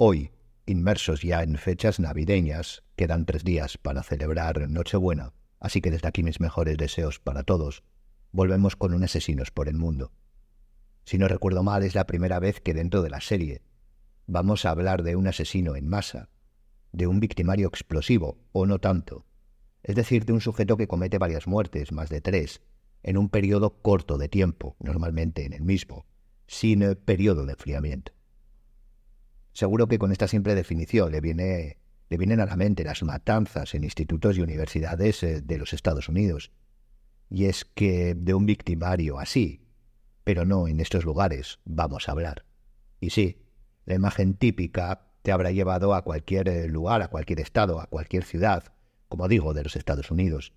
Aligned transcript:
Hoy, 0.00 0.30
inmersos 0.64 1.22
ya 1.22 1.42
en 1.42 1.58
fechas 1.58 1.98
navideñas, 1.98 2.84
quedan 2.94 3.26
tres 3.26 3.42
días 3.42 3.78
para 3.78 4.04
celebrar 4.04 4.70
Nochebuena, 4.70 5.32
así 5.58 5.80
que 5.80 5.90
desde 5.90 6.06
aquí 6.06 6.22
mis 6.22 6.38
mejores 6.38 6.76
deseos 6.76 7.18
para 7.18 7.42
todos. 7.42 7.82
Volvemos 8.30 8.76
con 8.76 8.94
un 8.94 9.02
asesinos 9.02 9.50
por 9.50 9.68
el 9.68 9.76
mundo. 9.76 10.12
Si 11.02 11.18
no 11.18 11.26
recuerdo 11.26 11.64
mal, 11.64 11.82
es 11.82 11.96
la 11.96 12.06
primera 12.06 12.38
vez 12.38 12.60
que 12.60 12.74
dentro 12.74 13.02
de 13.02 13.10
la 13.10 13.20
serie 13.20 13.62
vamos 14.28 14.64
a 14.64 14.70
hablar 14.70 15.02
de 15.02 15.16
un 15.16 15.26
asesino 15.26 15.74
en 15.74 15.88
masa, 15.88 16.28
de 16.92 17.08
un 17.08 17.18
victimario 17.18 17.66
explosivo, 17.66 18.38
o 18.52 18.66
no 18.66 18.78
tanto, 18.78 19.26
es 19.82 19.96
decir, 19.96 20.26
de 20.26 20.32
un 20.32 20.40
sujeto 20.40 20.76
que 20.76 20.86
comete 20.86 21.18
varias 21.18 21.48
muertes, 21.48 21.90
más 21.90 22.08
de 22.08 22.20
tres, 22.20 22.62
en 23.02 23.18
un 23.18 23.30
periodo 23.30 23.82
corto 23.82 24.16
de 24.16 24.28
tiempo, 24.28 24.76
normalmente 24.78 25.44
en 25.44 25.54
el 25.54 25.62
mismo, 25.62 26.06
sin 26.46 26.94
periodo 27.04 27.46
de 27.46 27.54
enfriamiento. 27.54 28.12
Seguro 29.58 29.88
que 29.88 29.98
con 29.98 30.12
esta 30.12 30.28
simple 30.28 30.54
definición 30.54 31.10
le, 31.10 31.20
viene, 31.20 31.78
le 32.08 32.16
vienen 32.16 32.38
a 32.38 32.46
la 32.46 32.54
mente 32.54 32.84
las 32.84 33.02
matanzas 33.02 33.74
en 33.74 33.82
institutos 33.82 34.38
y 34.38 34.40
universidades 34.40 35.20
eh, 35.24 35.40
de 35.40 35.58
los 35.58 35.72
Estados 35.72 36.08
Unidos. 36.08 36.52
Y 37.28 37.46
es 37.46 37.64
que 37.64 38.14
de 38.14 38.34
un 38.34 38.46
victimario 38.46 39.18
así, 39.18 39.66
pero 40.22 40.44
no 40.44 40.68
en 40.68 40.78
estos 40.78 41.04
lugares, 41.04 41.58
vamos 41.64 42.08
a 42.08 42.12
hablar. 42.12 42.44
Y 43.00 43.10
sí, 43.10 43.42
la 43.84 43.96
imagen 43.96 44.34
típica 44.34 45.10
te 45.22 45.32
habrá 45.32 45.50
llevado 45.50 45.92
a 45.92 46.02
cualquier 46.02 46.48
eh, 46.48 46.68
lugar, 46.68 47.02
a 47.02 47.08
cualquier 47.08 47.40
estado, 47.40 47.80
a 47.80 47.88
cualquier 47.88 48.22
ciudad, 48.22 48.62
como 49.08 49.26
digo, 49.26 49.54
de 49.54 49.64
los 49.64 49.74
Estados 49.74 50.12
Unidos. 50.12 50.52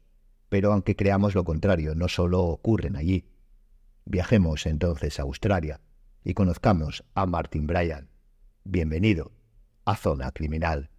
Pero 0.47 0.73
aunque 0.73 0.95
creamos 0.95 1.33
lo 1.33 1.43
contrario, 1.43 1.95
no 1.95 2.07
solo 2.07 2.43
ocurren 2.43 2.95
allí. 2.95 3.25
Viajemos 4.05 4.67
entonces 4.67 5.19
a 5.19 5.23
Australia 5.23 5.81
y 6.23 6.35
conozcamos 6.35 7.03
a 7.15 7.25
Martin 7.25 7.65
Bryan, 7.65 8.10
Bienvenido 8.63 9.31
a 9.85 9.95
Zona 9.95 10.31
Criminal. 10.31 10.91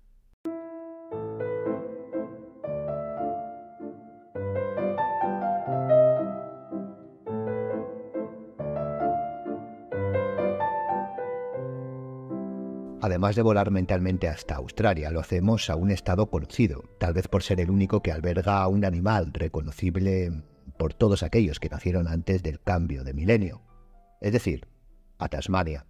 Además 13.00 13.36
de 13.36 13.42
volar 13.42 13.70
mentalmente 13.70 14.28
hasta 14.28 14.56
Australia, 14.56 15.10
lo 15.10 15.20
hacemos 15.20 15.70
a 15.70 15.76
un 15.76 15.92
estado 15.92 16.26
conocido, 16.30 16.82
tal 16.98 17.14
vez 17.14 17.28
por 17.28 17.44
ser 17.44 17.60
el 17.60 17.70
único 17.70 18.02
que 18.02 18.10
alberga 18.10 18.60
a 18.60 18.68
un 18.68 18.84
animal 18.84 19.32
reconocible 19.32 20.42
por 20.78 20.94
todos 20.94 21.22
aquellos 21.22 21.60
que 21.60 21.68
nacieron 21.68 22.08
antes 22.08 22.42
del 22.42 22.60
cambio 22.60 23.04
de 23.04 23.14
milenio, 23.14 23.62
es 24.20 24.32
decir, 24.32 24.66
a 25.18 25.28
Tasmania. 25.28 25.86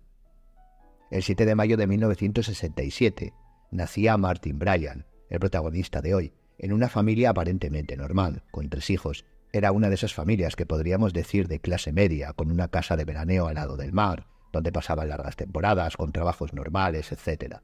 El 1.12 1.22
7 1.22 1.44
de 1.44 1.54
mayo 1.54 1.76
de 1.76 1.86
1967 1.86 3.34
nacía 3.70 4.16
Martin 4.16 4.58
Bryan, 4.58 5.04
el 5.28 5.40
protagonista 5.40 6.00
de 6.00 6.14
hoy, 6.14 6.32
en 6.56 6.72
una 6.72 6.88
familia 6.88 7.28
aparentemente 7.28 7.98
normal, 7.98 8.44
con 8.50 8.70
tres 8.70 8.88
hijos. 8.88 9.26
Era 9.52 9.72
una 9.72 9.90
de 9.90 9.96
esas 9.96 10.14
familias 10.14 10.56
que 10.56 10.64
podríamos 10.64 11.12
decir 11.12 11.48
de 11.48 11.60
clase 11.60 11.92
media, 11.92 12.32
con 12.32 12.50
una 12.50 12.68
casa 12.68 12.96
de 12.96 13.04
veraneo 13.04 13.46
al 13.46 13.56
lado 13.56 13.76
del 13.76 13.92
mar, 13.92 14.26
donde 14.54 14.72
pasaban 14.72 15.10
largas 15.10 15.36
temporadas, 15.36 15.98
con 15.98 16.12
trabajos 16.12 16.54
normales, 16.54 17.12
etc. 17.12 17.56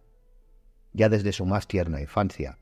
Ya 0.93 1.09
desde 1.09 1.33
su 1.33 1.47
más 1.47 1.67
tierna 1.67 2.03
infancia, 2.03 2.59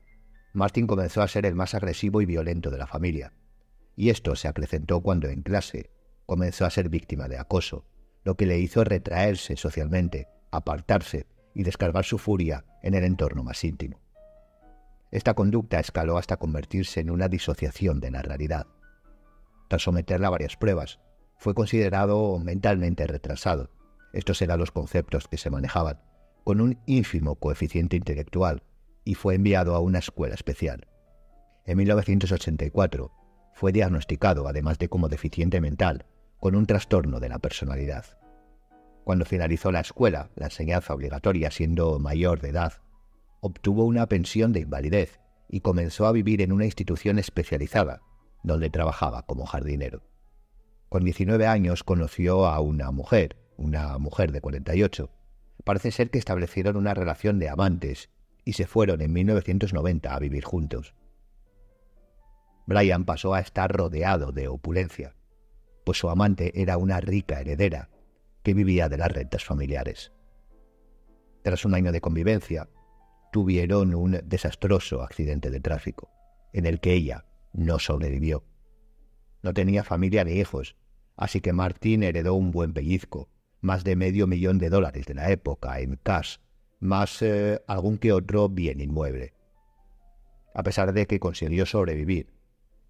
Martin 0.53 0.87
comenzó 0.87 1.21
a 1.21 1.27
ser 1.27 1.45
el 1.45 1.55
más 1.55 1.75
agresivo 1.75 2.21
y 2.21 2.25
violento 2.25 2.71
de 2.71 2.77
la 2.77 2.87
familia, 2.87 3.33
y 3.97 4.09
esto 4.09 4.37
se 4.37 4.47
acrecentó 4.47 5.01
cuando 5.01 5.27
en 5.27 5.41
clase 5.41 5.91
comenzó 6.25 6.65
a 6.65 6.69
ser 6.69 6.87
víctima 6.87 7.27
de 7.27 7.37
acoso, 7.37 7.83
lo 8.23 8.37
que 8.37 8.45
le 8.45 8.57
hizo 8.59 8.85
retraerse 8.85 9.57
socialmente 9.57 10.29
apartarse 10.51 11.27
y 11.53 11.63
descargar 11.63 12.05
su 12.05 12.17
furia 12.17 12.65
en 12.83 12.93
el 12.93 13.03
entorno 13.03 13.43
más 13.43 13.63
íntimo. 13.63 13.99
Esta 15.11 15.33
conducta 15.33 15.79
escaló 15.79 16.17
hasta 16.17 16.37
convertirse 16.37 16.99
en 16.99 17.09
una 17.09 17.29
disociación 17.29 17.99
de 17.99 18.11
la 18.11 18.21
realidad. 18.21 18.67
Tras 19.69 19.83
someterla 19.83 20.27
a 20.27 20.31
varias 20.31 20.57
pruebas, 20.57 20.99
fue 21.37 21.53
considerado 21.53 22.37
mentalmente 22.39 23.07
retrasado. 23.07 23.69
Estos 24.13 24.41
eran 24.41 24.59
los 24.59 24.71
conceptos 24.71 25.27
que 25.27 25.37
se 25.37 25.49
manejaban, 25.49 26.01
con 26.43 26.61
un 26.61 26.79
ínfimo 26.85 27.35
coeficiente 27.35 27.95
intelectual, 27.95 28.63
y 29.03 29.15
fue 29.15 29.35
enviado 29.35 29.75
a 29.75 29.79
una 29.79 29.99
escuela 29.99 30.35
especial. 30.35 30.87
En 31.65 31.77
1984 31.77 33.11
fue 33.53 33.71
diagnosticado, 33.71 34.47
además 34.47 34.77
de 34.79 34.89
como 34.89 35.09
deficiente 35.09 35.61
mental, 35.61 36.05
con 36.39 36.55
un 36.55 36.65
trastorno 36.65 37.19
de 37.19 37.29
la 37.29 37.39
personalidad. 37.39 38.05
Cuando 39.07 39.23
finalizó 39.23 39.71
la 39.71 39.79
escuela, 39.79 40.31
la 40.35 40.47
enseñanza 40.47 40.93
obligatoria 40.93 41.49
siendo 41.49 41.97
mayor 41.97 42.41
de 42.41 42.49
edad, 42.49 42.73
obtuvo 43.39 43.85
una 43.85 44.09
pensión 44.09 44.51
de 44.51 44.59
invalidez 44.59 45.21
y 45.47 45.61
comenzó 45.61 46.07
a 46.07 46.11
vivir 46.11 46.41
en 46.41 46.51
una 46.51 46.65
institución 46.65 47.17
especializada, 47.17 48.01
donde 48.43 48.69
trabajaba 48.69 49.21
como 49.21 49.45
jardinero. 49.45 50.03
Con 50.89 51.05
19 51.05 51.47
años 51.47 51.85
conoció 51.85 52.47
a 52.47 52.59
una 52.59 52.91
mujer, 52.91 53.37
una 53.55 53.97
mujer 53.97 54.33
de 54.33 54.41
48. 54.41 55.09
Parece 55.63 55.91
ser 55.91 56.09
que 56.09 56.19
establecieron 56.19 56.75
una 56.75 56.93
relación 56.93 57.39
de 57.39 57.47
amantes 57.47 58.09
y 58.43 58.53
se 58.53 58.67
fueron 58.67 58.99
en 58.99 59.13
1990 59.13 60.13
a 60.13 60.19
vivir 60.19 60.43
juntos. 60.43 60.95
Brian 62.65 63.05
pasó 63.05 63.33
a 63.33 63.39
estar 63.39 63.71
rodeado 63.71 64.33
de 64.33 64.49
opulencia, 64.49 65.15
pues 65.85 65.97
su 65.97 66.09
amante 66.09 66.61
era 66.61 66.75
una 66.75 66.99
rica 66.99 67.39
heredera 67.39 67.87
que 68.47 68.53
vivía 68.53 68.87
de 68.87 68.95
las 68.95 69.11
rentas 69.11 69.43
familiares. 69.43 70.13
Tras 71.43 71.65
un 71.65 71.75
año 71.75 71.91
de 71.91 71.99
convivencia, 71.99 72.69
tuvieron 73.33 73.93
un 73.93 74.21
desastroso 74.23 75.03
accidente 75.03 75.51
de 75.51 75.59
tráfico, 75.59 76.09
en 76.53 76.65
el 76.65 76.79
que 76.79 76.93
ella 76.93 77.25
no 77.51 77.77
sobrevivió. 77.77 78.45
No 79.43 79.53
tenía 79.53 79.83
familia 79.83 80.23
ni 80.23 80.39
hijos, 80.39 80.77
así 81.17 81.41
que 81.41 81.51
Martín 81.51 82.03
heredó 82.03 82.35
un 82.35 82.51
buen 82.51 82.71
pellizco, 82.71 83.27
más 83.59 83.83
de 83.83 83.97
medio 83.97 84.27
millón 84.27 84.59
de 84.59 84.69
dólares 84.69 85.05
de 85.07 85.15
la 85.15 85.29
época 85.29 85.81
en 85.81 85.97
cash, 85.97 86.37
más 86.79 87.21
eh, 87.21 87.61
algún 87.67 87.97
que 87.97 88.13
otro 88.13 88.47
bien 88.47 88.79
inmueble. 88.79 89.33
A 90.53 90.63
pesar 90.63 90.93
de 90.93 91.05
que 91.05 91.19
consiguió 91.19 91.65
sobrevivir, 91.65 92.31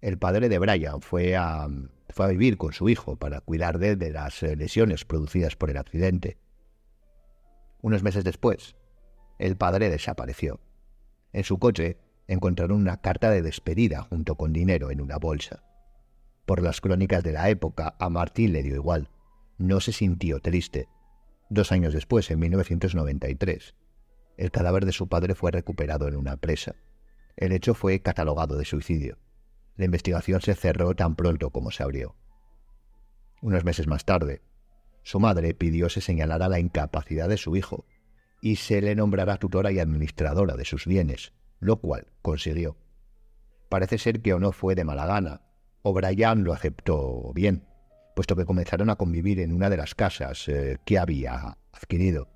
el 0.02 0.18
padre 0.18 0.48
de 0.48 0.60
Brian 0.60 1.00
fue 1.00 1.34
a, 1.34 1.66
fue 2.10 2.26
a 2.26 2.28
vivir 2.28 2.56
con 2.56 2.72
su 2.72 2.88
hijo 2.88 3.16
para 3.16 3.40
cuidar 3.40 3.78
de, 3.78 3.96
las 4.10 4.42
eh, 4.42 4.56
lesiones 4.56 5.04
producidas 5.04 5.56
por 5.56 5.70
el 5.70 5.76
accidente. 5.76 6.38
Unos 7.80 8.02
meses 8.02 8.24
después, 8.24 8.76
el 9.38 9.56
padre 9.56 9.90
desapareció. 9.90 10.60
En 11.32 11.44
su 11.44 11.58
coche 11.58 11.98
encontraron 12.26 12.80
una 12.80 13.00
carta 13.00 13.30
de 13.30 13.42
despedida 13.42 14.02
junto 14.02 14.36
con 14.36 14.52
dinero 14.52 14.90
en 14.90 15.00
una 15.00 15.18
bolsa. 15.18 15.62
Por 16.44 16.62
las 16.62 16.80
crónicas 16.80 17.22
de 17.22 17.32
la 17.32 17.50
época, 17.50 17.94
a 17.98 18.08
Martín 18.08 18.52
le 18.52 18.62
dio 18.62 18.74
igual. 18.74 19.10
No 19.58 19.80
se 19.80 19.92
sintió 19.92 20.40
triste. 20.40 20.88
Dos 21.50 21.72
años 21.72 21.92
después, 21.92 22.30
en 22.30 22.38
1993, 22.38 23.74
el 24.36 24.50
cadáver 24.50 24.86
de 24.86 24.92
su 24.92 25.08
padre 25.08 25.34
fue 25.34 25.50
recuperado 25.50 26.08
en 26.08 26.16
una 26.16 26.36
presa. 26.36 26.74
El 27.36 27.52
hecho 27.52 27.74
fue 27.74 28.00
catalogado 28.00 28.56
de 28.56 28.64
suicidio. 28.64 29.18
La 29.78 29.84
investigación 29.84 30.40
se 30.40 30.54
cerró 30.54 30.94
tan 30.96 31.14
pronto 31.14 31.50
como 31.50 31.70
se 31.70 31.84
abrió. 31.84 32.16
Unos 33.40 33.64
meses 33.64 33.86
más 33.86 34.04
tarde, 34.04 34.42
su 35.04 35.20
madre 35.20 35.54
pidió 35.54 35.88
se 35.88 36.00
señalara 36.00 36.48
la 36.48 36.58
incapacidad 36.58 37.28
de 37.28 37.36
su 37.36 37.54
hijo 37.54 37.86
y 38.42 38.56
se 38.56 38.82
le 38.82 38.96
nombrara 38.96 39.36
tutora 39.36 39.70
y 39.70 39.78
administradora 39.78 40.56
de 40.56 40.64
sus 40.64 40.84
bienes, 40.84 41.32
lo 41.60 41.80
cual 41.80 42.08
consiguió. 42.22 42.76
Parece 43.68 43.98
ser 43.98 44.20
que 44.20 44.34
o 44.34 44.40
no 44.40 44.50
fue 44.50 44.74
de 44.74 44.84
mala 44.84 45.06
gana, 45.06 45.42
o 45.82 45.92
Brian 45.92 46.42
lo 46.42 46.52
aceptó 46.52 47.32
bien, 47.32 47.64
puesto 48.16 48.34
que 48.34 48.46
comenzaron 48.46 48.90
a 48.90 48.96
convivir 48.96 49.38
en 49.38 49.52
una 49.52 49.70
de 49.70 49.76
las 49.76 49.94
casas 49.94 50.48
eh, 50.48 50.78
que 50.84 50.98
había 50.98 51.56
adquirido. 51.70 52.28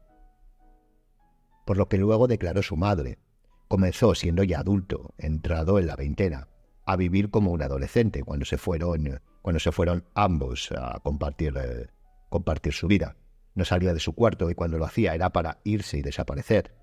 Por 1.66 1.76
lo 1.76 1.88
que 1.88 1.98
luego 1.98 2.28
declaró 2.28 2.62
su 2.62 2.76
madre. 2.76 3.18
Comenzó 3.66 4.14
siendo 4.14 4.44
ya 4.44 4.60
adulto, 4.60 5.14
entrado 5.16 5.78
en 5.78 5.86
la 5.86 5.96
veintena, 5.96 6.48
a 6.84 6.96
vivir 6.96 7.30
como 7.30 7.52
un 7.52 7.62
adolescente 7.62 8.22
cuando 8.22 8.44
se 8.44 8.58
fueron, 8.58 9.20
cuando 9.40 9.60
se 9.60 9.72
fueron 9.72 10.04
ambos 10.14 10.70
a 10.72 11.00
compartir, 11.00 11.54
eh, 11.56 11.88
compartir 12.28 12.72
su 12.72 12.88
vida. 12.88 13.16
No 13.54 13.64
salía 13.64 13.92
de 13.92 14.00
su 14.00 14.14
cuarto 14.14 14.50
y 14.50 14.54
cuando 14.54 14.78
lo 14.78 14.84
hacía 14.84 15.14
era 15.14 15.30
para 15.30 15.58
irse 15.64 15.98
y 15.98 16.02
desaparecer. 16.02 16.74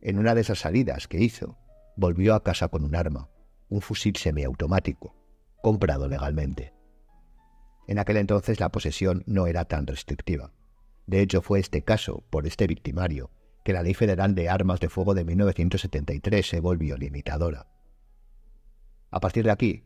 En 0.00 0.18
una 0.18 0.34
de 0.34 0.42
esas 0.42 0.60
salidas 0.60 1.08
que 1.08 1.20
hizo, 1.20 1.56
volvió 1.96 2.34
a 2.34 2.44
casa 2.44 2.68
con 2.68 2.84
un 2.84 2.94
arma, 2.94 3.28
un 3.68 3.80
fusil 3.80 4.16
semiautomático, 4.16 5.16
comprado 5.62 6.08
legalmente. 6.08 6.72
En 7.88 7.98
aquel 7.98 8.18
entonces 8.18 8.60
la 8.60 8.70
posesión 8.70 9.24
no 9.26 9.46
era 9.46 9.64
tan 9.64 9.86
restrictiva. 9.86 10.52
De 11.06 11.22
hecho, 11.22 11.40
fue 11.40 11.58
este 11.58 11.82
caso, 11.82 12.22
por 12.28 12.46
este 12.46 12.66
victimario, 12.66 13.30
que 13.64 13.72
la 13.72 13.82
Ley 13.82 13.94
Federal 13.94 14.34
de 14.34 14.50
Armas 14.50 14.78
de 14.78 14.90
Fuego 14.90 15.14
de 15.14 15.24
1973 15.24 16.46
se 16.46 16.60
volvió 16.60 16.98
limitadora. 16.98 17.66
A 19.10 19.20
partir 19.20 19.44
de 19.44 19.50
aquí, 19.50 19.84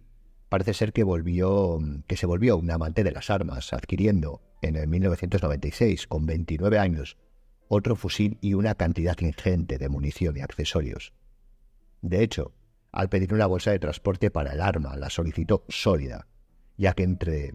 parece 0.48 0.74
ser 0.74 0.92
que, 0.92 1.04
volvió, 1.04 1.78
que 2.06 2.16
se 2.16 2.26
volvió 2.26 2.56
un 2.56 2.70
amante 2.70 3.04
de 3.04 3.12
las 3.12 3.30
armas, 3.30 3.72
adquiriendo 3.72 4.42
en 4.60 4.76
el 4.76 4.88
1996, 4.88 6.06
con 6.06 6.26
29 6.26 6.78
años, 6.78 7.16
otro 7.68 7.96
fusil 7.96 8.38
y 8.40 8.54
una 8.54 8.74
cantidad 8.74 9.18
ingente 9.20 9.78
de 9.78 9.88
munición 9.88 10.36
y 10.36 10.40
accesorios. 10.40 11.12
De 12.02 12.22
hecho, 12.22 12.52
al 12.90 13.08
pedir 13.08 13.32
una 13.32 13.46
bolsa 13.46 13.70
de 13.70 13.78
transporte 13.78 14.30
para 14.30 14.52
el 14.52 14.60
arma, 14.60 14.96
la 14.96 15.08
solicitó 15.08 15.64
sólida, 15.68 16.26
ya 16.76 16.92
que 16.92 17.04
entre, 17.04 17.54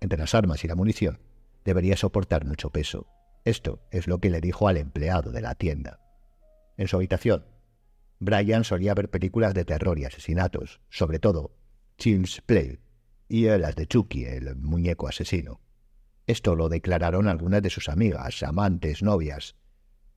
entre 0.00 0.18
las 0.18 0.34
armas 0.34 0.62
y 0.64 0.68
la 0.68 0.76
munición 0.76 1.18
debería 1.64 1.96
soportar 1.96 2.44
mucho 2.44 2.70
peso. 2.70 3.06
Esto 3.44 3.80
es 3.90 4.06
lo 4.06 4.18
que 4.18 4.30
le 4.30 4.40
dijo 4.40 4.68
al 4.68 4.76
empleado 4.76 5.32
de 5.32 5.40
la 5.40 5.54
tienda. 5.54 6.00
En 6.76 6.86
su 6.86 6.96
habitación, 6.96 7.44
Brian 8.20 8.64
solía 8.64 8.94
ver 8.94 9.10
películas 9.10 9.54
de 9.54 9.64
terror 9.64 9.98
y 9.98 10.04
asesinatos, 10.04 10.80
sobre 10.88 11.18
todo 11.18 11.54
Child's 11.98 12.40
Play 12.40 12.78
y 13.28 13.46
las 13.46 13.76
de 13.76 13.86
Chucky, 13.86 14.24
el 14.24 14.56
muñeco 14.56 15.08
asesino. 15.08 15.60
Esto 16.26 16.56
lo 16.56 16.68
declararon 16.68 17.28
algunas 17.28 17.62
de 17.62 17.70
sus 17.70 17.88
amigas, 17.88 18.42
amantes, 18.42 19.02
novias, 19.02 19.54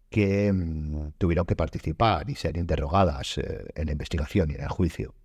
que 0.10 0.52
mm, 0.52 1.14
tuvieron 1.18 1.46
que 1.46 1.56
participar 1.56 2.30
y 2.30 2.36
ser 2.36 2.58
interrogadas 2.58 3.38
eh, 3.38 3.66
en 3.76 3.86
la 3.86 3.92
investigación 3.94 4.52
y 4.52 4.56
en 4.56 4.62
el 4.64 4.70
juicio. 4.70 5.16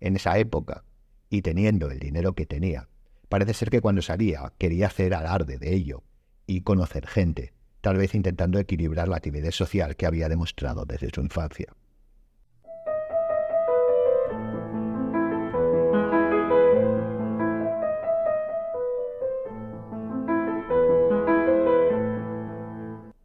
En 0.00 0.16
esa 0.16 0.38
época, 0.38 0.84
y 1.28 1.42
teniendo 1.42 1.90
el 1.90 1.98
dinero 1.98 2.34
que 2.34 2.46
tenía, 2.46 2.88
parece 3.28 3.54
ser 3.54 3.70
que 3.70 3.80
cuando 3.80 4.02
salía 4.02 4.52
quería 4.58 4.86
hacer 4.86 5.14
alarde 5.14 5.58
de 5.58 5.74
ello 5.74 6.04
y 6.46 6.60
conocer 6.60 7.06
gente, 7.06 7.52
tal 7.80 7.96
vez 7.96 8.14
intentando 8.14 8.58
equilibrar 8.58 9.08
la 9.08 9.20
timidez 9.20 9.54
social 9.54 9.96
que 9.96 10.06
había 10.06 10.28
demostrado 10.28 10.84
desde 10.84 11.10
su 11.10 11.20
infancia. 11.20 11.74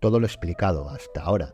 Todo 0.01 0.19
lo 0.19 0.25
explicado 0.25 0.89
hasta 0.89 1.21
ahora 1.21 1.53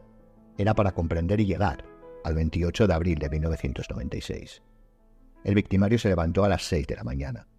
era 0.57 0.73
para 0.73 0.93
comprender 0.93 1.41
y 1.41 1.45
llegar 1.45 1.83
al 2.23 2.33
28 2.33 2.87
de 2.87 2.93
abril 2.93 3.19
de 3.19 3.29
1996. 3.29 4.63
El 5.43 5.53
victimario 5.53 5.99
se 5.99 6.07
levantó 6.07 6.45
a 6.45 6.49
las 6.49 6.63
6 6.63 6.87
de 6.87 6.95
la 6.95 7.03
mañana. 7.03 7.49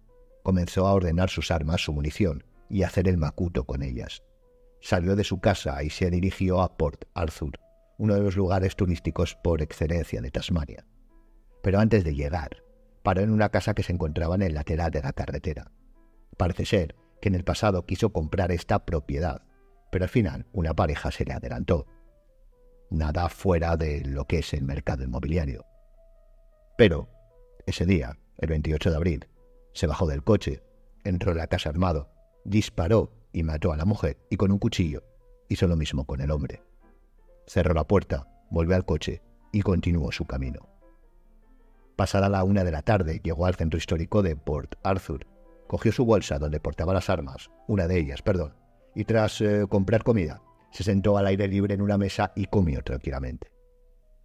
Comenzó 0.41 0.87
a 0.87 0.93
ordenar 0.93 1.29
sus 1.29 1.51
armas, 1.51 1.81
su 1.81 1.93
munición 1.93 2.43
y 2.71 2.81
hacer 2.81 3.07
el 3.07 3.17
macuto 3.17 3.65
con 3.65 3.83
ellas. 3.83 4.23
Salió 4.81 5.15
de 5.15 5.23
su 5.23 5.39
casa 5.39 5.83
y 5.83 5.91
se 5.91 6.09
dirigió 6.09 6.59
a 6.59 6.75
Port 6.75 7.05
Arthur, 7.13 7.59
uno 7.99 8.15
de 8.15 8.21
los 8.21 8.35
lugares 8.35 8.75
turísticos 8.75 9.35
por 9.43 9.61
excelencia 9.61 10.21
de 10.21 10.31
Tasmania. 10.31 10.87
Pero 11.61 11.79
antes 11.79 12.03
de 12.03 12.15
llegar, 12.15 12.63
paró 13.03 13.21
en 13.21 13.29
una 13.29 13.49
casa 13.49 13.75
que 13.75 13.83
se 13.83 13.93
encontraba 13.93 14.33
en 14.33 14.41
el 14.41 14.55
lateral 14.55 14.89
de 14.89 15.03
la 15.03 15.13
carretera. 15.13 15.71
Parece 16.35 16.65
ser 16.65 16.95
que 17.21 17.29
en 17.29 17.35
el 17.35 17.43
pasado 17.43 17.85
quiso 17.85 18.11
comprar 18.11 18.51
esta 18.51 18.85
propiedad 18.85 19.43
pero 19.91 20.05
al 20.05 20.09
final 20.09 20.45
una 20.51 20.73
pareja 20.73 21.11
se 21.11 21.25
le 21.25 21.33
adelantó. 21.33 21.85
Nada 22.89 23.29
fuera 23.29 23.77
de 23.77 24.01
lo 24.05 24.25
que 24.25 24.39
es 24.39 24.53
el 24.53 24.63
mercado 24.63 25.03
inmobiliario. 25.03 25.65
Pero, 26.77 27.09
ese 27.65 27.85
día, 27.85 28.17
el 28.37 28.49
28 28.49 28.89
de 28.89 28.95
abril, 28.95 29.27
se 29.73 29.87
bajó 29.87 30.07
del 30.07 30.23
coche, 30.23 30.63
entró 31.03 31.31
en 31.31 31.37
la 31.37 31.47
casa 31.47 31.69
armado, 31.69 32.09
disparó 32.45 33.11
y 33.31 33.43
mató 33.43 33.71
a 33.71 33.77
la 33.77 33.85
mujer 33.85 34.17
y 34.29 34.37
con 34.37 34.51
un 34.51 34.59
cuchillo 34.59 35.03
hizo 35.49 35.67
lo 35.67 35.75
mismo 35.75 36.05
con 36.05 36.21
el 36.21 36.31
hombre. 36.31 36.63
Cerró 37.47 37.73
la 37.73 37.85
puerta, 37.85 38.27
volvió 38.49 38.75
al 38.75 38.85
coche 38.85 39.21
y 39.51 39.61
continuó 39.61 40.11
su 40.11 40.25
camino. 40.25 40.69
Pasada 41.95 42.29
la 42.29 42.43
una 42.43 42.63
de 42.63 42.71
la 42.71 42.81
tarde, 42.81 43.19
llegó 43.23 43.45
al 43.45 43.55
centro 43.55 43.77
histórico 43.77 44.21
de 44.21 44.35
Port 44.35 44.75
Arthur. 44.83 45.27
Cogió 45.67 45.91
su 45.91 46.05
bolsa 46.05 46.39
donde 46.39 46.59
portaba 46.59 46.93
las 46.93 47.09
armas, 47.09 47.49
una 47.67 47.87
de 47.87 47.99
ellas, 47.99 48.21
perdón, 48.21 48.55
y 48.95 49.05
tras 49.05 49.41
eh, 49.41 49.65
comprar 49.69 50.03
comida, 50.03 50.41
se 50.71 50.83
sentó 50.83 51.17
al 51.17 51.27
aire 51.27 51.47
libre 51.47 51.73
en 51.73 51.81
una 51.81 51.97
mesa 51.97 52.31
y 52.35 52.45
comió 52.45 52.83
tranquilamente. 52.83 53.51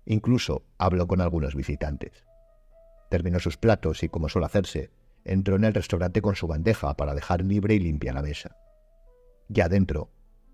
Incluso 0.06 0.64
habló 0.78 1.06
con 1.06 1.20
algunos 1.20 1.54
visitantes. 1.54 2.24
Terminó 3.10 3.38
sus 3.38 3.56
platos 3.56 4.02
y, 4.02 4.08
como 4.08 4.28
suele 4.28 4.46
hacerse, 4.46 4.90
entró 5.24 5.56
en 5.56 5.64
el 5.64 5.74
restaurante 5.74 6.20
con 6.20 6.34
su 6.34 6.46
bandeja 6.46 6.94
para 6.94 7.14
dejar 7.14 7.42
libre 7.42 7.74
y 7.74 7.78
limpia 7.78 8.12
la 8.12 8.22
mesa. 8.22 8.56
Ya 9.48 9.68
dentro, 9.68 10.10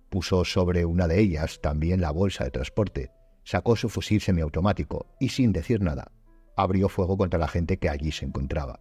puso 0.08 0.44
sobre 0.44 0.84
una 0.84 1.08
de 1.08 1.20
ellas 1.20 1.60
también 1.60 2.00
la 2.00 2.10
bolsa 2.10 2.44
de 2.44 2.50
transporte, 2.50 3.10
sacó 3.44 3.76
su 3.76 3.88
fusil 3.88 4.20
semiautomático 4.20 5.06
y, 5.18 5.30
sin 5.30 5.52
decir 5.52 5.80
nada, 5.80 6.12
abrió 6.56 6.88
fuego 6.88 7.16
contra 7.16 7.38
la 7.38 7.48
gente 7.48 7.78
que 7.78 7.88
allí 7.88 8.12
se 8.12 8.26
encontraba. 8.26 8.80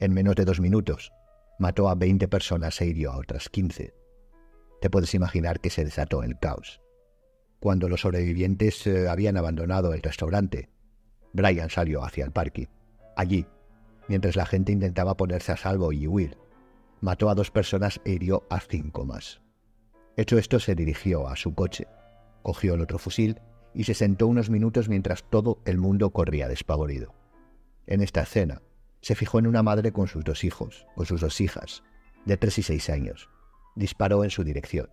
En 0.00 0.12
menos 0.12 0.34
de 0.34 0.44
dos 0.44 0.60
minutos, 0.60 1.12
mató 1.58 1.88
a 1.88 1.94
20 1.94 2.28
personas 2.28 2.80
e 2.80 2.86
hirió 2.86 3.12
a 3.12 3.18
otras 3.18 3.48
15. 3.48 3.94
Te 4.80 4.90
puedes 4.90 5.14
imaginar 5.14 5.60
que 5.60 5.70
se 5.70 5.84
desató 5.84 6.22
el 6.22 6.38
caos. 6.38 6.80
Cuando 7.60 7.88
los 7.88 8.02
sobrevivientes 8.02 8.86
eh, 8.86 9.08
habían 9.08 9.36
abandonado 9.36 9.94
el 9.94 10.02
restaurante, 10.02 10.68
Brian 11.32 11.70
salió 11.70 12.04
hacia 12.04 12.24
el 12.24 12.32
parque. 12.32 12.68
Allí, 13.16 13.46
mientras 14.08 14.36
la 14.36 14.46
gente 14.46 14.72
intentaba 14.72 15.16
ponerse 15.16 15.52
a 15.52 15.56
salvo 15.56 15.92
y 15.92 16.06
huir, 16.06 16.36
mató 17.00 17.30
a 17.30 17.34
dos 17.34 17.50
personas 17.50 18.00
e 18.04 18.12
hirió 18.12 18.44
a 18.50 18.60
cinco 18.60 19.04
más. 19.04 19.40
Hecho 20.16 20.38
esto, 20.38 20.60
se 20.60 20.74
dirigió 20.74 21.28
a 21.28 21.36
su 21.36 21.54
coche, 21.54 21.86
cogió 22.42 22.74
el 22.74 22.80
otro 22.80 22.98
fusil 22.98 23.40
y 23.74 23.84
se 23.84 23.94
sentó 23.94 24.26
unos 24.26 24.48
minutos 24.48 24.88
mientras 24.88 25.24
todo 25.28 25.60
el 25.64 25.78
mundo 25.78 26.10
corría 26.10 26.48
despavorido. 26.48 27.14
En 27.86 28.00
esta 28.00 28.22
escena, 28.22 28.62
se 29.00 29.14
fijó 29.14 29.38
en 29.38 29.46
una 29.46 29.62
madre 29.62 29.92
con 29.92 30.08
sus 30.08 30.24
dos 30.24 30.44
hijos, 30.44 30.86
con 30.94 31.06
sus 31.06 31.20
dos 31.20 31.40
hijas, 31.40 31.82
de 32.24 32.36
tres 32.36 32.58
y 32.58 32.62
seis 32.62 32.90
años. 32.90 33.28
Disparó 33.74 34.24
en 34.24 34.30
su 34.30 34.44
dirección. 34.44 34.90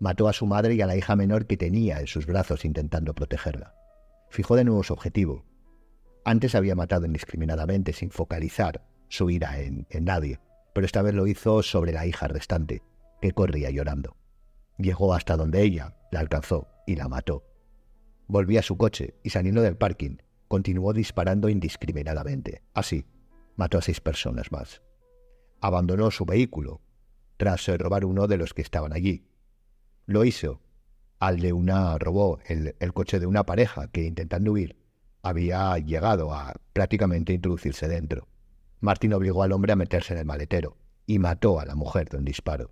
Mató 0.00 0.28
a 0.28 0.32
su 0.32 0.46
madre 0.46 0.74
y 0.74 0.80
a 0.80 0.86
la 0.86 0.96
hija 0.96 1.16
menor 1.16 1.46
que 1.46 1.56
tenía 1.56 1.98
en 2.00 2.06
sus 2.06 2.26
brazos 2.26 2.64
intentando 2.64 3.14
protegerla. 3.14 3.74
Fijó 4.30 4.54
de 4.54 4.64
nuevo 4.64 4.82
su 4.84 4.92
objetivo. 4.92 5.44
Antes 6.24 6.54
había 6.54 6.74
matado 6.74 7.06
indiscriminadamente 7.06 7.92
sin 7.92 8.10
focalizar 8.10 8.84
su 9.08 9.30
ira 9.30 9.58
en, 9.60 9.86
en 9.90 10.04
nadie, 10.04 10.38
pero 10.74 10.84
esta 10.84 11.02
vez 11.02 11.14
lo 11.14 11.26
hizo 11.26 11.62
sobre 11.62 11.92
la 11.92 12.06
hija 12.06 12.28
restante, 12.28 12.82
que 13.20 13.32
corría 13.32 13.70
llorando. 13.70 14.16
Llegó 14.76 15.14
hasta 15.14 15.36
donde 15.36 15.62
ella, 15.62 15.96
la 16.12 16.20
alcanzó 16.20 16.68
y 16.86 16.94
la 16.94 17.08
mató. 17.08 17.44
Volvió 18.28 18.60
a 18.60 18.62
su 18.62 18.76
coche 18.76 19.14
y 19.24 19.30
saliendo 19.30 19.62
del 19.62 19.76
parking, 19.76 20.18
continuó 20.46 20.92
disparando 20.92 21.48
indiscriminadamente. 21.48 22.62
Así, 22.74 23.04
mató 23.58 23.78
a 23.78 23.82
seis 23.82 24.00
personas 24.00 24.52
más. 24.52 24.80
Abandonó 25.60 26.12
su 26.12 26.24
vehículo 26.24 26.80
tras 27.36 27.66
robar 27.66 28.04
uno 28.04 28.28
de 28.28 28.38
los 28.38 28.54
que 28.54 28.62
estaban 28.62 28.92
allí. 28.92 29.26
Lo 30.06 30.24
hizo 30.24 30.62
al 31.18 31.40
de 31.40 31.52
una 31.52 31.98
robó 31.98 32.38
el, 32.46 32.74
coche 32.94 33.18
de 33.18 33.26
una 33.26 33.44
pareja 33.44 33.88
que 33.88 34.04
intentando 34.04 34.52
huir 34.52 34.76
había 35.22 35.76
llegado 35.78 36.32
a 36.32 36.54
prácticamente 36.72 37.32
introducirse 37.32 37.88
dentro. 37.88 38.28
Martín 38.80 39.12
obligó 39.12 39.42
al 39.42 39.50
hombre 39.50 39.72
a 39.72 39.76
meterse 39.76 40.14
en 40.14 40.20
el 40.20 40.24
maletero 40.24 40.76
y 41.04 41.18
mató 41.18 41.58
a 41.58 41.66
la 41.66 41.74
mujer 41.74 42.08
de 42.08 42.18
un 42.18 42.24
disparo. 42.24 42.70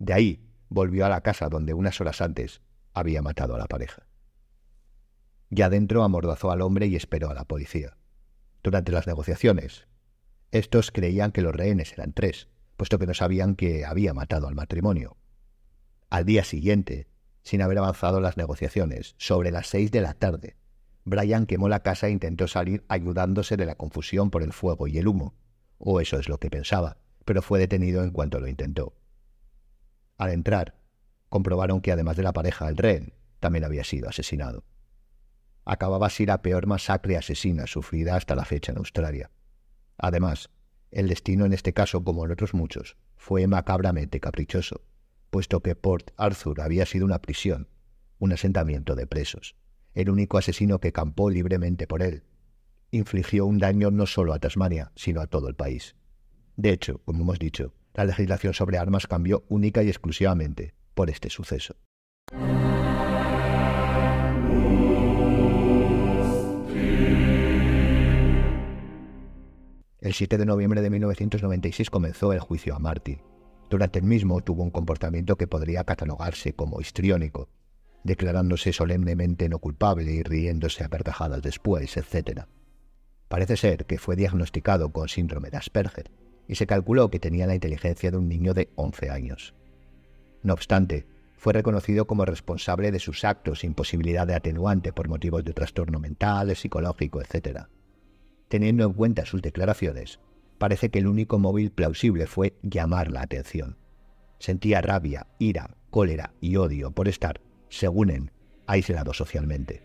De 0.00 0.12
ahí 0.12 0.44
volvió 0.68 1.06
a 1.06 1.08
la 1.08 1.20
casa 1.20 1.48
donde 1.48 1.72
unas 1.72 2.00
horas 2.00 2.20
antes 2.20 2.60
había 2.94 3.22
matado 3.22 3.54
a 3.54 3.58
la 3.58 3.66
pareja. 3.66 4.04
Ya 5.50 5.70
dentro 5.70 6.02
amordazó 6.02 6.50
al 6.50 6.62
hombre 6.62 6.86
y 6.88 6.96
esperó 6.96 7.30
a 7.30 7.34
la 7.34 7.44
policía. 7.44 7.96
Durante 8.64 8.90
las 8.90 9.06
negociaciones, 9.06 9.86
estos 10.50 10.90
creían 10.90 11.32
que 11.32 11.42
los 11.42 11.54
rehenes 11.54 11.92
eran 11.92 12.12
tres, 12.12 12.48
puesto 12.76 12.98
que 12.98 13.06
no 13.06 13.14
sabían 13.14 13.56
que 13.56 13.84
había 13.84 14.14
matado 14.14 14.48
al 14.48 14.54
matrimonio. 14.54 15.16
Al 16.10 16.24
día 16.24 16.44
siguiente, 16.44 17.08
sin 17.42 17.62
haber 17.62 17.78
avanzado 17.78 18.20
las 18.20 18.36
negociaciones, 18.36 19.14
sobre 19.18 19.50
las 19.50 19.68
seis 19.68 19.90
de 19.90 20.00
la 20.00 20.14
tarde, 20.14 20.56
Brian 21.04 21.46
quemó 21.46 21.68
la 21.68 21.80
casa 21.80 22.08
e 22.08 22.10
intentó 22.10 22.48
salir 22.48 22.84
ayudándose 22.88 23.56
de 23.56 23.66
la 23.66 23.76
confusión 23.76 24.30
por 24.30 24.42
el 24.42 24.52
fuego 24.52 24.88
y 24.88 24.98
el 24.98 25.06
humo, 25.06 25.34
o 25.78 26.00
eso 26.00 26.18
es 26.18 26.28
lo 26.28 26.38
que 26.38 26.50
pensaba, 26.50 26.98
pero 27.24 27.42
fue 27.42 27.58
detenido 27.58 28.02
en 28.02 28.10
cuanto 28.10 28.40
lo 28.40 28.48
intentó. 28.48 28.94
Al 30.16 30.30
entrar, 30.30 30.74
comprobaron 31.28 31.80
que 31.80 31.92
además 31.92 32.16
de 32.16 32.22
la 32.22 32.32
pareja, 32.32 32.68
el 32.68 32.76
rehén 32.76 33.12
también 33.40 33.64
había 33.64 33.84
sido 33.84 34.08
asesinado. 34.08 34.64
Acababa 35.64 36.06
así 36.06 36.26
la 36.26 36.42
peor 36.42 36.66
masacre 36.66 37.16
asesina 37.16 37.66
sufrida 37.66 38.16
hasta 38.16 38.34
la 38.34 38.44
fecha 38.44 38.72
en 38.72 38.78
Australia. 38.78 39.30
Además, 39.98 40.50
el 40.90 41.08
destino 41.08 41.44
en 41.44 41.52
este 41.52 41.72
caso, 41.72 42.04
como 42.04 42.24
en 42.24 42.32
otros 42.32 42.54
muchos, 42.54 42.96
fue 43.16 43.46
macabramente 43.46 44.20
caprichoso, 44.20 44.82
puesto 45.30 45.60
que 45.60 45.74
Port 45.74 46.10
Arthur 46.16 46.60
había 46.60 46.86
sido 46.86 47.04
una 47.04 47.20
prisión, 47.20 47.68
un 48.18 48.32
asentamiento 48.32 48.94
de 48.94 49.06
presos. 49.06 49.56
El 49.94 50.10
único 50.10 50.38
asesino 50.38 50.78
que 50.78 50.92
campó 50.92 51.30
libremente 51.30 51.86
por 51.86 52.02
él 52.02 52.24
infligió 52.90 53.46
un 53.46 53.58
daño 53.58 53.90
no 53.90 54.06
solo 54.06 54.32
a 54.32 54.38
Tasmania, 54.38 54.92
sino 54.94 55.20
a 55.20 55.26
todo 55.26 55.48
el 55.48 55.54
país. 55.54 55.96
De 56.56 56.70
hecho, 56.70 56.98
como 57.04 57.22
hemos 57.22 57.38
dicho, 57.38 57.74
la 57.94 58.04
legislación 58.04 58.54
sobre 58.54 58.78
armas 58.78 59.06
cambió 59.06 59.44
única 59.48 59.82
y 59.82 59.88
exclusivamente 59.88 60.74
por 60.94 61.10
este 61.10 61.30
suceso. 61.30 61.76
El 70.06 70.14
7 70.14 70.38
de 70.38 70.46
noviembre 70.46 70.82
de 70.82 70.90
1996 70.90 71.90
comenzó 71.90 72.32
el 72.32 72.38
juicio 72.38 72.76
a 72.76 72.78
Martin. 72.78 73.20
Durante 73.68 73.98
el 73.98 74.04
mismo 74.04 74.40
tuvo 74.40 74.62
un 74.62 74.70
comportamiento 74.70 75.34
que 75.34 75.48
podría 75.48 75.82
catalogarse 75.82 76.52
como 76.52 76.80
histriónico, 76.80 77.48
declarándose 78.04 78.72
solemnemente 78.72 79.48
no 79.48 79.58
culpable 79.58 80.12
y 80.12 80.22
riéndose 80.22 80.84
a 80.84 80.88
carcajadas 80.88 81.42
después, 81.42 81.96
etc. 81.96 82.42
Parece 83.26 83.56
ser 83.56 83.84
que 83.84 83.98
fue 83.98 84.14
diagnosticado 84.14 84.92
con 84.92 85.08
síndrome 85.08 85.50
de 85.50 85.56
Asperger 85.56 86.12
y 86.46 86.54
se 86.54 86.68
calculó 86.68 87.10
que 87.10 87.18
tenía 87.18 87.48
la 87.48 87.56
inteligencia 87.56 88.12
de 88.12 88.18
un 88.18 88.28
niño 88.28 88.54
de 88.54 88.70
11 88.76 89.10
años. 89.10 89.54
No 90.44 90.52
obstante, 90.52 91.04
fue 91.36 91.52
reconocido 91.52 92.06
como 92.06 92.24
responsable 92.24 92.92
de 92.92 93.00
sus 93.00 93.24
actos 93.24 93.58
sin 93.58 93.74
posibilidad 93.74 94.24
de 94.24 94.36
atenuante 94.36 94.92
por 94.92 95.08
motivos 95.08 95.44
de 95.44 95.52
trastorno 95.52 95.98
mental, 95.98 96.54
psicológico, 96.54 97.20
etc. 97.20 97.66
Teniendo 98.48 98.84
en 98.84 98.92
cuenta 98.92 99.26
sus 99.26 99.42
declaraciones, 99.42 100.20
parece 100.58 100.90
que 100.90 101.00
el 101.00 101.06
único 101.06 101.38
móvil 101.38 101.70
plausible 101.70 102.26
fue 102.26 102.54
llamar 102.62 103.10
la 103.10 103.22
atención. 103.22 103.76
Sentía 104.38 104.80
rabia, 104.80 105.26
ira, 105.38 105.76
cólera 105.90 106.34
y 106.40 106.56
odio 106.56 106.90
por 106.90 107.08
estar, 107.08 107.40
según 107.68 108.10
él, 108.10 108.30
aislado 108.66 109.12
socialmente. 109.14 109.82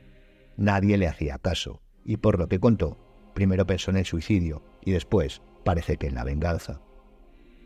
Nadie 0.58 0.98
le 0.98 1.08
hacía 1.08 1.38
caso, 1.40 1.82
y 2.06 2.18
por 2.18 2.38
lo 2.38 2.48
que 2.48 2.60
contó, 2.60 2.98
primero 3.34 3.66
pensó 3.66 3.92
en 3.92 3.98
el 3.98 4.06
suicidio 4.06 4.64
y 4.84 4.92
después 4.92 5.42
parece 5.64 5.98
que 5.98 6.08
en 6.08 6.16
la 6.16 6.24
venganza. 6.24 6.82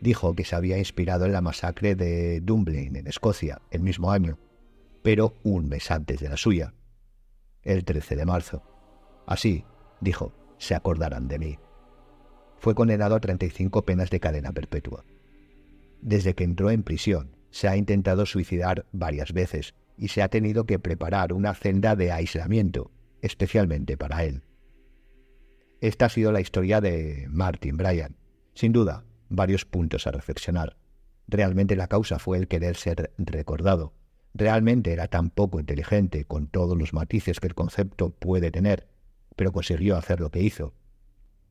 Dijo 0.00 0.34
que 0.34 0.44
se 0.44 0.54
había 0.54 0.78
inspirado 0.78 1.24
en 1.24 1.32
la 1.32 1.40
masacre 1.40 1.94
de 1.94 2.40
Dunblane 2.40 2.98
en 2.98 3.06
Escocia 3.06 3.60
el 3.70 3.82
mismo 3.82 4.12
año, 4.12 4.38
pero 5.02 5.34
un 5.42 5.68
mes 5.68 5.90
antes 5.90 6.20
de 6.20 6.28
la 6.28 6.36
suya, 6.36 6.74
el 7.62 7.84
13 7.84 8.16
de 8.16 8.26
marzo. 8.26 8.62
Así, 9.26 9.64
dijo, 10.00 10.32
se 10.58 10.74
acordarán 10.74 11.28
de 11.28 11.38
mí 11.38 11.58
fue 12.58 12.74
condenado 12.74 13.14
a 13.14 13.20
35 13.20 13.84
penas 13.84 14.10
de 14.10 14.20
cadena 14.20 14.52
perpetua. 14.52 15.04
Desde 16.00 16.34
que 16.34 16.44
entró 16.44 16.70
en 16.70 16.82
prisión, 16.82 17.36
se 17.50 17.68
ha 17.68 17.76
intentado 17.76 18.26
suicidar 18.26 18.86
varias 18.92 19.32
veces 19.32 19.74
y 19.96 20.08
se 20.08 20.22
ha 20.22 20.28
tenido 20.28 20.66
que 20.66 20.78
preparar 20.78 21.32
una 21.32 21.54
celda 21.54 21.96
de 21.96 22.12
aislamiento, 22.12 22.90
especialmente 23.22 23.96
para 23.96 24.24
él. 24.24 24.42
Esta 25.80 26.06
ha 26.06 26.08
sido 26.08 26.32
la 26.32 26.40
historia 26.40 26.80
de 26.80 27.26
Martin 27.30 27.76
Bryan. 27.76 28.16
Sin 28.54 28.72
duda, 28.72 29.04
varios 29.28 29.64
puntos 29.64 30.06
a 30.06 30.10
reflexionar. 30.10 30.76
Realmente 31.28 31.76
la 31.76 31.88
causa 31.88 32.18
fue 32.18 32.38
el 32.38 32.48
querer 32.48 32.76
ser 32.76 33.12
recordado. 33.16 33.92
Realmente 34.34 34.92
era 34.92 35.08
tan 35.08 35.30
poco 35.30 35.60
inteligente 35.60 36.24
con 36.24 36.46
todos 36.46 36.76
los 36.76 36.92
matices 36.92 37.40
que 37.40 37.46
el 37.46 37.54
concepto 37.54 38.10
puede 38.10 38.50
tener, 38.50 38.86
pero 39.36 39.52
consiguió 39.52 39.96
hacer 39.96 40.20
lo 40.20 40.30
que 40.30 40.42
hizo 40.42 40.74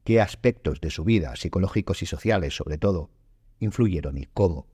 qué 0.05 0.21
aspectos 0.21 0.79
de 0.81 0.91
su 0.91 1.03
vida, 1.03 1.35
psicológicos 1.35 2.03
y 2.03 2.05
sociales 2.05 2.55
sobre 2.55 2.77
todo, 2.77 3.09
influyeron 3.59 4.19
y 4.19 4.25
cómo. 4.25 4.67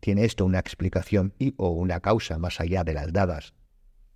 ¿Tiene 0.00 0.24
esto 0.24 0.46
una 0.46 0.58
explicación 0.58 1.34
y 1.38 1.54
o 1.58 1.68
una 1.68 2.00
causa 2.00 2.38
más 2.38 2.58
allá 2.58 2.84
de 2.84 2.94
las 2.94 3.12
dadas? 3.12 3.52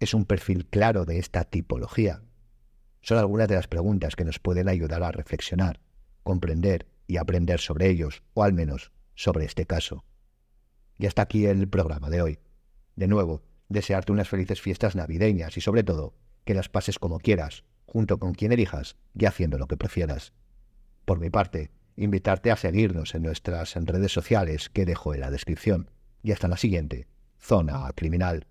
¿Es 0.01 0.15
un 0.15 0.25
perfil 0.25 0.67
claro 0.67 1.05
de 1.05 1.19
esta 1.19 1.45
tipología? 1.45 2.23
Son 3.03 3.19
algunas 3.19 3.49
de 3.49 3.57
las 3.57 3.69
preguntas 3.69 4.17
que 4.17 4.25
nos 4.25 4.39
pueden 4.39 4.69
ayudar 4.69 5.03
a 5.03 5.13
reflexionar, 5.13 5.81
comprender 6.23 6.87
y 7.07 7.19
aprender 7.19 7.61
sobre 7.61 7.89
ellos, 7.89 8.23
o 8.33 8.45
al 8.45 8.55
menos 8.55 8.93
sobre 9.15 9.45
este 9.45 9.67
caso. 9.67 10.05
Y 10.99 11.07
hasta 11.07 11.23
aquí 11.23 11.45
el 11.45 11.69
programa 11.69 12.09
de 12.09 12.23
hoy. 12.23 12.39
De 12.97 13.09
nuevo, 13.09 13.43
desearte 13.69 14.13
unas 14.13 14.29
felices 14.29 14.63
fiestas 14.63 14.97
navideñas 14.97 15.57
y 15.59 15.61
sobre 15.61 15.83
todo, 15.83 16.15
que 16.45 16.55
las 16.55 16.71
pases 16.71 16.99
como 16.99 17.19
quieras, 17.19 17.65
junto 17.89 18.19
con 18.19 18.35
quien 18.35 18.53
elijas 18.53 18.97
y 19.15 19.25
haciendo 19.25 19.59
lo 19.59 19.67
que 19.67 19.77
prefieras. 19.77 20.33
Por 21.05 21.19
mi 21.19 21.31
parte, 21.31 21.71
invitarte 21.97 22.51
a 22.51 22.57
seguirnos 22.57 23.15
en 23.15 23.23
nuestras 23.23 23.75
redes 23.75 24.13
sociales 24.13 24.69
que 24.69 24.85
dejo 24.85 25.15
en 25.15 25.21
la 25.21 25.31
descripción. 25.31 25.91
Y 26.23 26.33
hasta 26.33 26.49
la 26.49 26.59
siguiente, 26.59 27.09
Zona 27.41 27.91
Criminal. 27.95 28.47